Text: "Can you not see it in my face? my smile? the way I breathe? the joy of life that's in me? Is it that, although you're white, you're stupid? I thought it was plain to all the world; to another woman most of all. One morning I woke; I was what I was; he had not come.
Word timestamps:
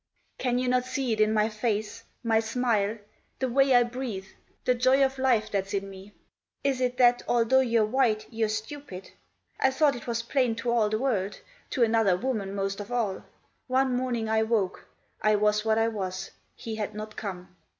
"Can 0.39 0.57
you 0.57 0.67
not 0.67 0.85
see 0.85 1.13
it 1.13 1.21
in 1.21 1.31
my 1.31 1.47
face? 1.47 2.03
my 2.23 2.39
smile? 2.39 2.97
the 3.37 3.47
way 3.47 3.75
I 3.75 3.83
breathe? 3.83 4.25
the 4.65 4.73
joy 4.73 5.05
of 5.05 5.19
life 5.19 5.51
that's 5.51 5.75
in 5.75 5.91
me? 5.91 6.11
Is 6.63 6.81
it 6.81 6.97
that, 6.97 7.21
although 7.27 7.59
you're 7.59 7.85
white, 7.85 8.25
you're 8.31 8.49
stupid? 8.49 9.11
I 9.59 9.69
thought 9.69 9.95
it 9.95 10.07
was 10.07 10.23
plain 10.23 10.55
to 10.55 10.71
all 10.71 10.89
the 10.89 10.97
world; 10.97 11.39
to 11.69 11.83
another 11.83 12.17
woman 12.17 12.55
most 12.55 12.79
of 12.79 12.91
all. 12.91 13.23
One 13.67 13.95
morning 13.95 14.27
I 14.27 14.41
woke; 14.41 14.87
I 15.21 15.35
was 15.35 15.63
what 15.63 15.77
I 15.77 15.87
was; 15.87 16.31
he 16.55 16.77
had 16.77 16.95
not 16.95 17.15
come. 17.15 17.55